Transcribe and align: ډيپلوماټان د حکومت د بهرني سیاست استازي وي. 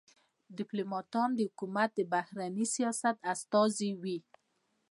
ډيپلوماټان 0.57 1.29
د 1.35 1.39
حکومت 1.47 1.89
د 1.95 1.99
بهرني 2.13 2.65
سیاست 2.75 3.17
استازي 3.33 3.91
وي. 4.01 4.17